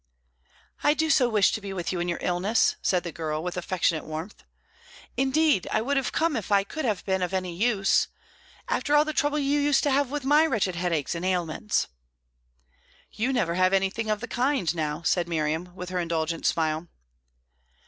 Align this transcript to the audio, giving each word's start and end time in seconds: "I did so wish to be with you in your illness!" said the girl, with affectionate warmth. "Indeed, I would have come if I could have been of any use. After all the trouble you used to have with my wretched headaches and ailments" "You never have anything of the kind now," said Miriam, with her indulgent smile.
"I 0.81 0.95
did 0.95 1.11
so 1.11 1.29
wish 1.29 1.51
to 1.51 1.61
be 1.61 1.73
with 1.73 1.91
you 1.91 1.99
in 1.99 2.09
your 2.09 2.17
illness!" 2.23 2.75
said 2.81 3.03
the 3.03 3.11
girl, 3.11 3.43
with 3.43 3.55
affectionate 3.55 4.03
warmth. 4.03 4.43
"Indeed, 5.15 5.67
I 5.71 5.83
would 5.83 5.95
have 5.95 6.11
come 6.11 6.35
if 6.35 6.51
I 6.51 6.63
could 6.63 6.85
have 6.85 7.05
been 7.05 7.21
of 7.21 7.35
any 7.35 7.53
use. 7.55 8.07
After 8.67 8.95
all 8.95 9.05
the 9.05 9.13
trouble 9.13 9.37
you 9.37 9.59
used 9.59 9.83
to 9.83 9.91
have 9.91 10.09
with 10.09 10.25
my 10.25 10.47
wretched 10.47 10.73
headaches 10.75 11.13
and 11.13 11.23
ailments" 11.23 11.85
"You 13.21 13.31
never 13.31 13.53
have 13.53 13.73
anything 13.73 14.09
of 14.09 14.21
the 14.21 14.27
kind 14.27 14.73
now," 14.73 15.03
said 15.03 15.27
Miriam, 15.27 15.75
with 15.75 15.89
her 15.89 15.99
indulgent 15.99 16.47
smile. 16.47 16.87